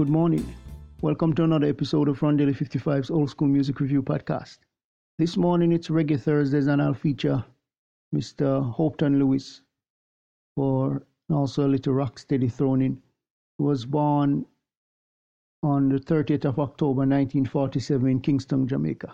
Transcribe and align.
Good 0.00 0.08
morning. 0.08 0.56
Welcome 1.02 1.34
to 1.34 1.44
another 1.44 1.66
episode 1.66 2.08
of 2.08 2.20
Rondelle 2.20 2.54
55's 2.54 3.10
Old 3.10 3.28
School 3.28 3.48
Music 3.48 3.80
Review 3.80 4.02
Podcast. 4.02 4.56
This 5.18 5.36
morning 5.36 5.72
it's 5.72 5.88
Reggae 5.88 6.18
Thursdays 6.18 6.68
and 6.68 6.80
I'll 6.80 6.94
feature 6.94 7.44
Mr. 8.14 8.74
Hopeton 8.76 9.18
Lewis 9.18 9.60
for 10.54 11.02
also 11.30 11.66
a 11.66 11.68
little 11.68 11.92
rock 11.92 12.18
steady 12.18 12.48
thrown 12.48 12.80
in. 12.80 12.94
He 13.58 13.64
was 13.64 13.84
born 13.84 14.46
on 15.62 15.90
the 15.90 15.98
30th 15.98 16.46
of 16.46 16.58
October 16.58 17.00
1947 17.00 18.08
in 18.08 18.20
Kingston, 18.20 18.66
Jamaica. 18.66 19.12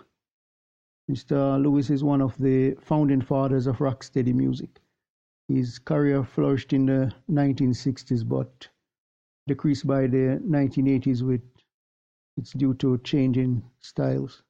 Mr. 1.11 1.61
Lewis 1.61 1.89
is 1.89 2.01
one 2.01 2.21
of 2.21 2.37
the 2.37 2.75
founding 2.79 3.19
fathers 3.19 3.67
of 3.67 3.79
rocksteady 3.79 4.33
music. 4.33 4.79
His 5.49 5.79
career 5.79 6.23
flourished 6.23 6.71
in 6.71 6.85
the 6.85 7.11
1960s 7.29 8.25
but 8.25 8.69
decreased 9.47 9.87
by 9.87 10.07
the 10.07 10.41
1980s 10.45 11.21
with 11.21 11.41
it's 12.37 12.51
due 12.51 12.73
to 12.75 12.99
changing 12.99 13.63
styles. 13.79 14.43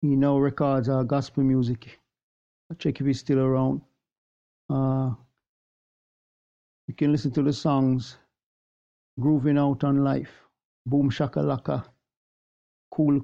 He 0.00 0.14
now 0.14 0.38
records 0.38 0.88
our 0.88 1.02
gospel 1.02 1.42
music. 1.42 1.98
I'll 2.70 2.76
check 2.76 3.00
if 3.00 3.06
he's 3.06 3.18
still 3.18 3.40
around. 3.40 3.80
Uh, 4.70 5.10
you 6.86 6.94
can 6.94 7.10
listen 7.10 7.32
to 7.32 7.42
the 7.42 7.52
songs 7.52 8.16
Grooving 9.20 9.58
Out 9.58 9.84
on 9.84 10.04
Life, 10.04 10.30
Boom 10.86 11.10
Shakalaka, 11.10 11.84
Cool, 12.90 13.20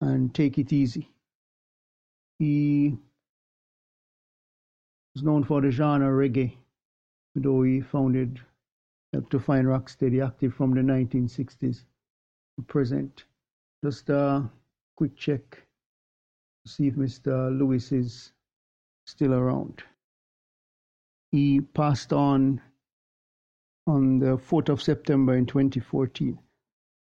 and 0.00 0.34
Take 0.34 0.58
It 0.58 0.72
Easy. 0.72 1.10
He 2.38 2.96
is 5.14 5.22
known 5.22 5.44
for 5.44 5.60
the 5.60 5.70
genre 5.70 6.08
reggae, 6.08 6.56
though 7.34 7.62
he 7.62 7.80
founded 7.80 8.40
helped 9.12 9.30
to 9.30 9.38
find 9.38 9.66
Rocksteady 9.66 10.26
active 10.26 10.54
from 10.54 10.74
the 10.74 10.80
1960s 10.80 11.84
to 12.56 12.62
present. 12.66 13.24
Just 13.84 14.08
a 14.10 14.48
quick 14.96 15.16
check 15.16 15.50
to 16.64 16.72
see 16.72 16.88
if 16.88 16.94
Mr. 16.94 17.56
Lewis 17.56 17.92
is 17.92 18.32
still 19.06 19.34
around. 19.34 19.82
He 21.32 21.60
passed 21.60 22.12
on 22.12 22.60
on 23.86 24.18
the 24.18 24.36
4th 24.36 24.68
of 24.68 24.82
September 24.82 25.36
in 25.36 25.46
2014, 25.46 26.38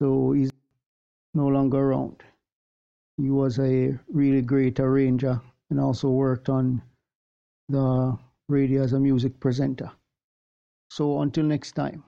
so 0.02 0.32
he's 0.34 0.52
no 1.34 1.48
longer 1.48 1.78
around. 1.78 2.24
He 3.18 3.30
was 3.30 3.58
a 3.60 3.98
really 4.12 4.42
great 4.42 4.80
arranger 4.80 5.40
and 5.70 5.80
also 5.80 6.10
worked 6.10 6.50
on 6.50 6.82
the 7.70 8.18
radio 8.50 8.84
as 8.84 8.94
a 8.94 9.00
music 9.00 9.40
presenter. 9.40 9.92
So 10.90 11.22
until 11.22 11.44
next 11.44 11.74
time, 11.74 12.04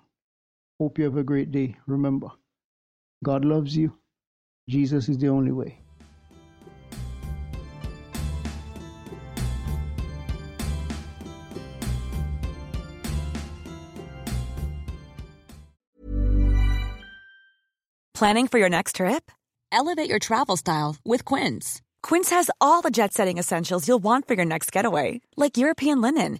hope 0.79 0.97
you 0.97 1.05
have 1.05 1.17
a 1.17 1.23
great 1.23 1.51
day. 1.51 1.75
Remember, 1.87 2.29
God 3.23 3.45
loves 3.45 3.75
you. 3.75 3.97
Jesus 4.69 5.09
is 5.09 5.17
the 5.17 5.29
only 5.29 5.51
way. 5.51 5.81
Planning 18.13 18.47
for 18.47 18.59
your 18.59 18.69
next 18.69 18.97
trip? 18.97 19.31
Elevate 19.71 20.09
your 20.09 20.19
travel 20.19 20.57
style 20.57 20.97
with 21.05 21.23
Quince. 21.23 21.81
Quince 22.03 22.29
has 22.31 22.51
all 22.59 22.81
the 22.81 22.91
jet 22.91 23.13
setting 23.13 23.37
essentials 23.37 23.87
you'll 23.87 24.03
want 24.03 24.27
for 24.27 24.33
your 24.33 24.45
next 24.45 24.73
getaway, 24.73 25.21
like 25.37 25.57
European 25.57 26.01
linen 26.01 26.39